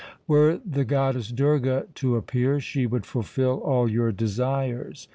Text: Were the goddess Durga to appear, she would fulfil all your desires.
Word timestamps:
Were 0.27 0.59
the 0.65 0.83
goddess 0.83 1.27
Durga 1.31 1.85
to 1.93 2.15
appear, 2.15 2.59
she 2.59 2.87
would 2.87 3.05
fulfil 3.05 3.59
all 3.59 3.87
your 3.87 4.11
desires. 4.11 5.07